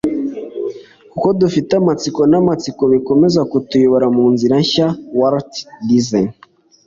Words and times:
kuko 1.11 1.27
dufite 1.39 1.71
amatsiko 1.81 2.21
n'amatsiko 2.31 2.83
bikomeza 2.93 3.39
kutuyobora 3.51 4.07
mu 4.15 4.25
nzira 4.33 4.55
nshya- 4.65 4.87
walt 5.19 5.51
disney 5.87 6.27